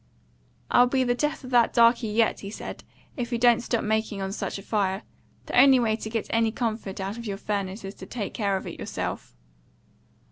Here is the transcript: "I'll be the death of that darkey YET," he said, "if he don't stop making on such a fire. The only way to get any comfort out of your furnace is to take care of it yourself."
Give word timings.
"I'll 0.71 0.87
be 0.87 1.03
the 1.03 1.13
death 1.13 1.43
of 1.43 1.51
that 1.51 1.75
darkey 1.75 2.07
YET," 2.07 2.39
he 2.39 2.49
said, 2.49 2.83
"if 3.15 3.29
he 3.29 3.37
don't 3.37 3.61
stop 3.61 3.83
making 3.83 4.19
on 4.19 4.31
such 4.31 4.57
a 4.57 4.63
fire. 4.63 5.03
The 5.45 5.55
only 5.61 5.79
way 5.79 5.95
to 5.97 6.09
get 6.09 6.25
any 6.31 6.51
comfort 6.51 6.99
out 6.99 7.19
of 7.19 7.27
your 7.27 7.37
furnace 7.37 7.85
is 7.85 7.93
to 8.01 8.07
take 8.07 8.33
care 8.33 8.57
of 8.57 8.65
it 8.65 8.79
yourself." 8.79 9.35